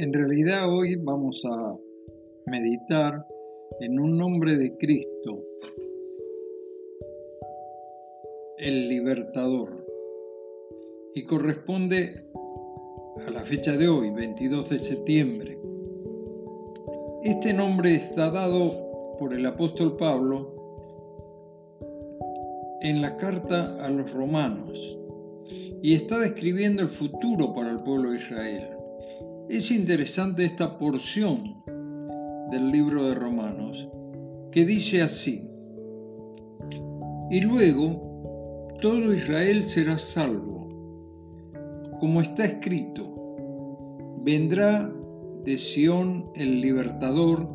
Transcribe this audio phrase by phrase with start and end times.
[0.00, 1.76] En realidad hoy vamos a
[2.46, 3.26] meditar
[3.80, 5.44] en un nombre de Cristo,
[8.56, 9.86] el libertador,
[11.14, 12.14] y corresponde
[13.26, 15.58] a la fecha de hoy, 22 de septiembre.
[17.22, 20.56] Este nombre está dado por el apóstol Pablo
[22.80, 24.98] en la carta a los romanos
[25.82, 28.79] y está describiendo el futuro para el pueblo de Israel.
[29.50, 31.62] Es interesante esta porción
[32.52, 33.88] del libro de Romanos
[34.52, 35.50] que dice así,
[37.30, 40.68] y luego todo Israel será salvo,
[41.98, 43.12] como está escrito,
[44.22, 44.88] vendrá
[45.44, 47.48] de Sión el libertador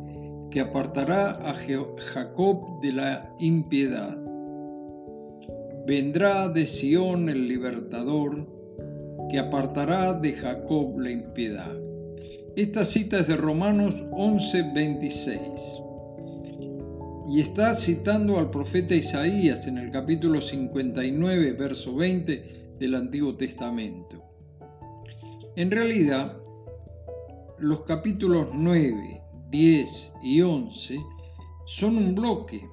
[0.50, 4.26] que apartará a Jacob de la impiedad
[5.86, 8.44] Vendrá de Sión el libertador,
[9.30, 11.85] que apartará de Jacob la impiedad.
[12.56, 15.82] Esta cita es de Romanos 11:26
[17.28, 24.24] y está citando al profeta Isaías en el capítulo 59, verso 20 del Antiguo Testamento.
[25.54, 26.38] En realidad,
[27.58, 30.98] los capítulos 9, 10 y 11
[31.66, 32.66] son un bloque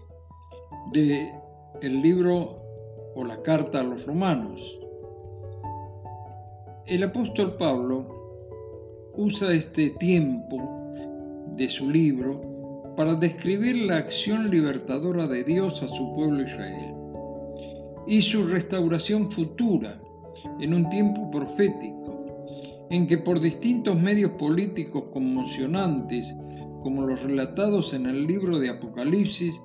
[0.93, 1.29] de
[1.81, 2.61] el libro
[3.15, 4.79] o la carta a los romanos.
[6.85, 8.12] El apóstol Pablo
[9.15, 10.93] usa este tiempo
[11.55, 16.93] de su libro para describir la acción libertadora de Dios a su pueblo Israel
[18.07, 19.99] y su restauración futura
[20.59, 22.25] en un tiempo profético
[22.89, 26.35] en que por distintos medios políticos conmocionantes
[26.83, 29.59] como los relatados en el libro de Apocalipsis,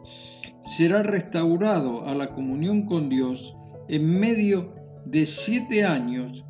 [0.60, 3.56] será restaurado a la comunión con Dios
[3.88, 4.72] en medio
[5.04, 6.44] de siete años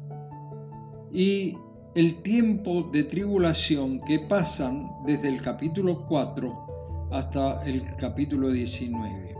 [1.10, 1.56] y
[1.94, 9.34] el tiempo de tribulación que pasan desde el capítulo 4 hasta el capítulo 19.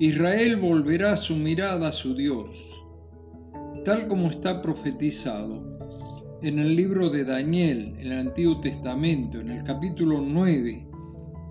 [0.00, 2.50] Israel volverá su mirada a su Dios,
[3.84, 5.62] tal como está profetizado
[6.42, 10.86] en el libro de Daniel, en el Antiguo Testamento, en el capítulo 9,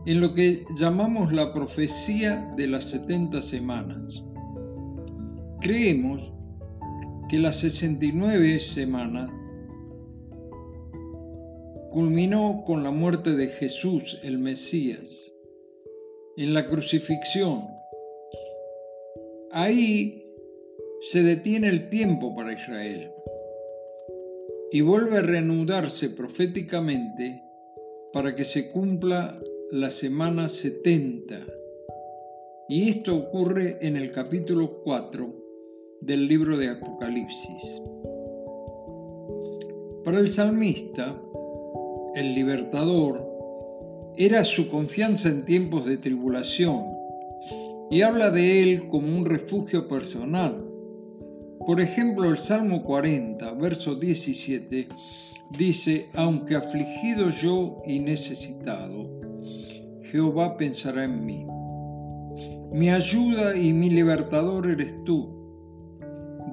[0.05, 4.21] en lo que llamamos la profecía de las 70 semanas.
[5.61, 6.33] Creemos
[7.29, 9.31] que las 69 semanas
[11.93, 15.31] culminó con la muerte de Jesús, el Mesías,
[16.35, 17.67] en la crucifixión.
[19.51, 20.25] Ahí
[21.01, 23.11] se detiene el tiempo para Israel
[24.71, 27.43] y vuelve a reanudarse proféticamente
[28.11, 29.39] para que se cumpla
[29.69, 31.45] la semana 70.
[32.69, 35.31] Y esto ocurre en el capítulo 4
[36.01, 37.81] del libro de Apocalipsis.
[40.03, 41.15] Para el salmista,
[42.15, 43.27] el libertador
[44.15, 46.85] era su confianza en tiempos de tribulación
[47.89, 50.63] y habla de él como un refugio personal.
[51.65, 54.87] Por ejemplo, el Salmo 40, verso 17,
[55.57, 59.09] dice, aunque afligido yo y necesitado,
[60.03, 61.45] Jehová pensará en mí.
[62.71, 65.29] Mi ayuda y mi libertador eres tú.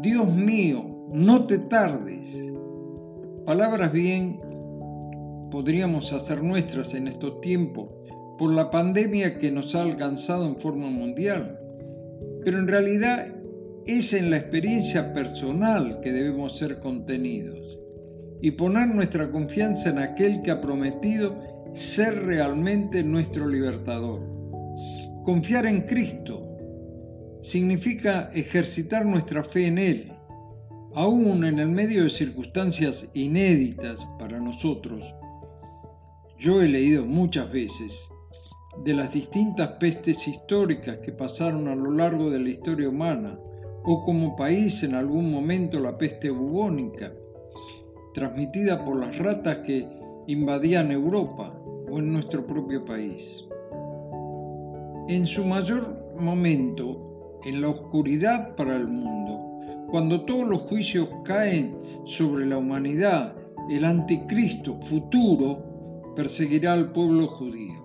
[0.00, 2.28] Dios mío, no te tardes.
[3.44, 4.49] Palabras bien
[5.50, 7.88] podríamos hacer nuestras en estos tiempos
[8.38, 11.58] por la pandemia que nos ha alcanzado en forma mundial.
[12.44, 13.34] Pero en realidad
[13.86, 17.78] es en la experiencia personal que debemos ser contenidos
[18.40, 21.36] y poner nuestra confianza en aquel que ha prometido
[21.72, 24.22] ser realmente nuestro libertador.
[25.22, 26.46] Confiar en Cristo
[27.42, 30.12] significa ejercitar nuestra fe en Él,
[30.94, 35.02] aún en el medio de circunstancias inéditas para nosotros.
[36.40, 38.10] Yo he leído muchas veces
[38.82, 43.38] de las distintas pestes históricas que pasaron a lo largo de la historia humana,
[43.84, 47.12] o como país en algún momento la peste bubónica,
[48.14, 49.86] transmitida por las ratas que
[50.28, 51.54] invadían Europa
[51.90, 53.44] o en nuestro propio país.
[55.08, 61.76] En su mayor momento, en la oscuridad para el mundo, cuando todos los juicios caen
[62.06, 63.36] sobre la humanidad,
[63.68, 65.69] el anticristo futuro
[66.20, 67.80] perseguirá al pueblo judío.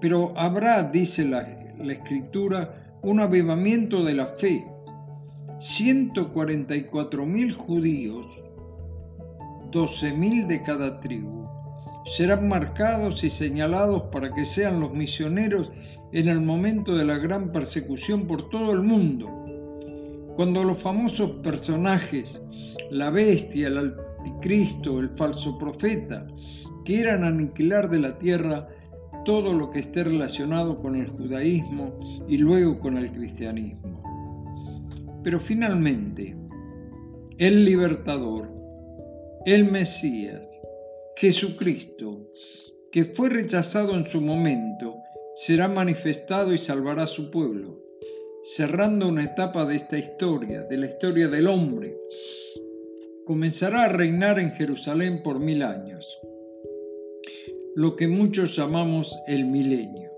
[0.00, 1.42] Pero habrá, dice la,
[1.88, 4.66] escritura, un avivamiento de la fe.
[5.60, 8.26] 144.000 judíos,
[9.70, 11.46] 12.000 de cada tribu,
[12.06, 15.70] serán marcados y señalados para que sean los misioneros
[16.10, 19.28] en el momento de la gran persecución por todo el mundo.
[20.34, 22.42] Cuando los famosos personajes,
[22.90, 23.70] la bestia,
[24.22, 26.26] anticristo, el falso profeta,
[26.84, 28.68] que eran aniquilar de la tierra
[29.24, 31.98] todo lo que esté relacionado con el judaísmo
[32.28, 34.02] y luego con el cristianismo.
[35.22, 36.36] Pero finalmente,
[37.38, 38.50] el libertador,
[39.44, 40.48] el Mesías,
[41.16, 42.28] Jesucristo,
[42.90, 44.96] que fue rechazado en su momento,
[45.34, 47.80] será manifestado y salvará a su pueblo,
[48.42, 51.96] cerrando una etapa de esta historia, de la historia del hombre.
[53.24, 56.20] Comenzará a reinar en Jerusalén por mil años
[57.76, 60.10] lo que muchos llamamos el milenio.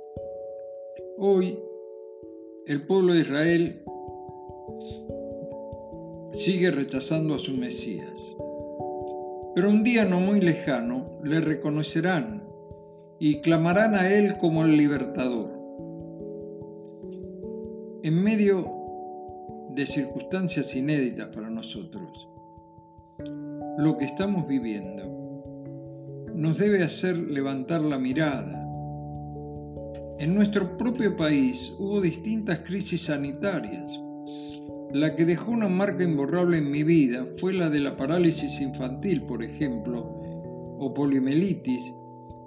[1.19, 1.59] Hoy
[2.67, 3.83] el pueblo de Israel
[6.33, 8.19] sigue rechazando a su Mesías,
[9.55, 12.49] pero un día no muy lejano le reconocerán
[13.19, 15.51] y clamarán a Él como el libertador.
[18.03, 18.67] En medio
[19.75, 22.31] de circunstancias inéditas para nosotros,
[23.77, 25.03] lo que estamos viviendo
[26.33, 28.61] nos debe hacer levantar la mirada.
[30.19, 34.01] En nuestro propio país hubo distintas crisis sanitarias.
[34.93, 39.23] La que dejó una marca imborrable en mi vida fue la de la parálisis infantil,
[39.23, 40.21] por ejemplo,
[40.79, 41.83] o polimelitis,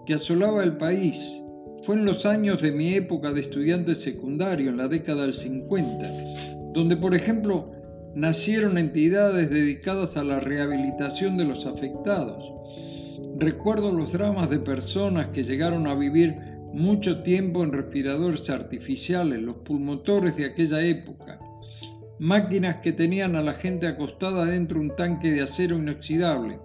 [0.06, 1.42] que asolaba el país.
[1.84, 6.72] Fue en los años de mi época de estudiante secundario, en la década del 50,
[6.74, 7.72] donde, por ejemplo,
[8.16, 12.44] nacieron entidades dedicadas a la rehabilitación de los afectados.
[13.38, 16.36] Recuerdo los dramas de personas que llegaron a vivir
[16.74, 21.40] mucho tiempo en respiradores artificiales, los pulmotores de aquella época,
[22.20, 26.60] máquinas que tenían a la gente acostada dentro de un tanque de acero inoxidable,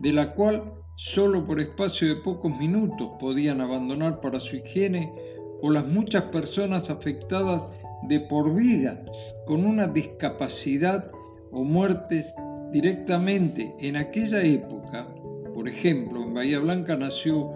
[0.00, 5.12] de la cual solo por espacio de pocos minutos podían abandonar para su higiene,
[5.60, 7.62] o las muchas personas afectadas
[8.08, 9.04] de por vida
[9.46, 11.10] con una discapacidad
[11.50, 12.26] o muerte
[12.72, 15.06] directamente en aquella época
[15.54, 17.52] por ejemplo, en Bahía Blanca nació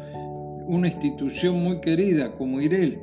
[0.68, 3.02] una institución muy querida como IREL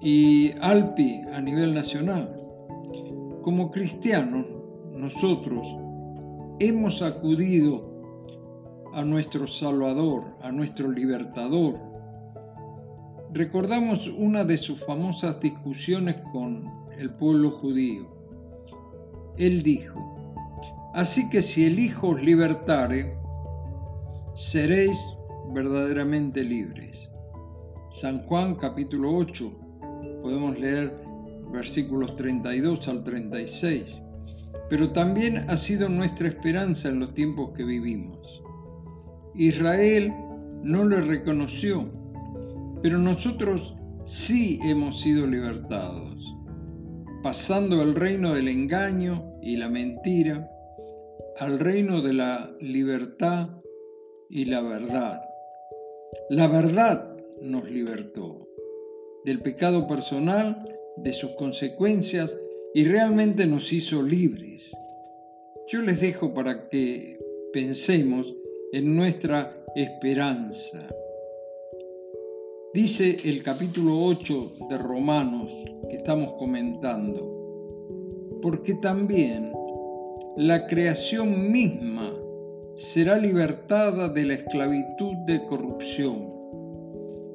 [0.00, 2.36] y ALPI a nivel nacional.
[3.42, 4.46] Como cristianos,
[4.90, 5.66] nosotros
[6.58, 7.94] hemos acudido
[8.92, 11.78] a nuestro Salvador, a nuestro Libertador.
[13.34, 18.06] Recordamos una de sus famosas discusiones con el pueblo judío.
[19.36, 19.98] Él dijo,
[20.94, 23.18] así que si el Hijo os libertare,
[24.36, 24.96] seréis
[25.52, 27.10] verdaderamente libres.
[27.90, 29.52] San Juan capítulo 8,
[30.22, 30.96] podemos leer
[31.50, 34.00] versículos 32 al 36,
[34.70, 38.44] pero también ha sido nuestra esperanza en los tiempos que vivimos.
[39.34, 40.14] Israel
[40.62, 42.03] no le reconoció,
[42.84, 46.22] pero nosotros sí hemos sido libertados,
[47.22, 50.50] pasando del reino del engaño y la mentira
[51.38, 53.48] al reino de la libertad
[54.28, 55.22] y la verdad.
[56.28, 58.46] La verdad nos libertó
[59.24, 62.38] del pecado personal, de sus consecuencias
[62.74, 64.76] y realmente nos hizo libres.
[65.68, 67.18] Yo les dejo para que
[67.50, 68.30] pensemos
[68.74, 70.86] en nuestra esperanza.
[72.74, 75.54] Dice el capítulo 8 de Romanos
[75.88, 79.52] que estamos comentando, porque también
[80.36, 82.12] la creación misma
[82.74, 86.32] será libertada de la esclavitud de corrupción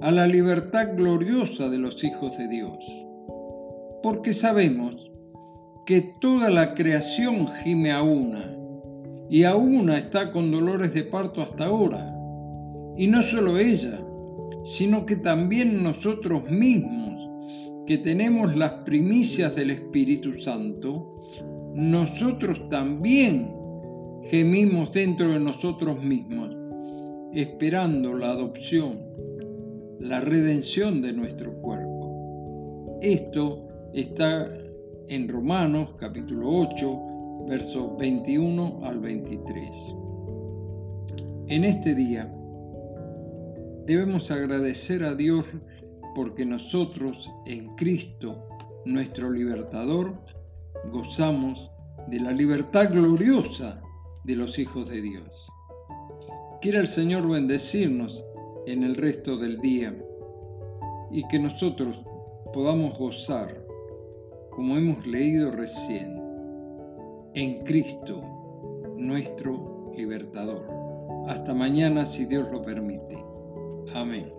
[0.01, 3.07] a la libertad gloriosa de los hijos de Dios.
[4.03, 5.09] Porque sabemos
[5.85, 8.57] que toda la creación gime a una,
[9.29, 12.13] y a una está con dolores de parto hasta ahora.
[12.97, 14.01] Y no solo ella,
[14.63, 21.15] sino que también nosotros mismos, que tenemos las primicias del Espíritu Santo,
[21.73, 23.53] nosotros también
[24.23, 26.55] gemimos dentro de nosotros mismos,
[27.33, 28.99] esperando la adopción,
[29.99, 32.99] la redención de nuestro cuerpo.
[33.01, 34.47] Esto está
[35.07, 36.99] en Romanos capítulo 8,
[37.47, 39.95] versos 21 al 23.
[41.47, 42.31] En este día
[43.89, 45.47] debemos agradecer a Dios
[46.13, 48.47] porque nosotros en Cristo,
[48.85, 50.13] nuestro libertador,
[50.91, 51.71] gozamos
[52.07, 53.81] de la libertad gloriosa
[54.25, 55.51] de los hijos de Dios.
[56.61, 58.23] Quiera el Señor bendecirnos
[58.67, 59.97] en el resto del día
[61.09, 61.99] y que nosotros
[62.53, 63.65] podamos gozar,
[64.51, 66.15] como hemos leído recién,
[67.33, 68.21] en Cristo,
[68.97, 70.67] nuestro libertador.
[71.27, 73.28] Hasta mañana si Dios lo permite.
[73.93, 74.38] Amém.